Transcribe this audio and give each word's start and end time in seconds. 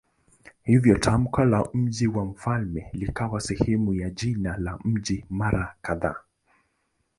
Hivyo 0.63 0.97
tamko 0.97 1.45
la 1.45 1.69
"mji 1.73 2.07
wa 2.07 2.25
mfalme" 2.25 2.89
likawa 2.93 3.41
sehemu 3.41 3.93
ya 3.93 4.09
jina 4.09 4.57
la 4.57 4.79
mji 4.83 5.25
mara 5.29 5.75
kadhaa. 5.81 6.15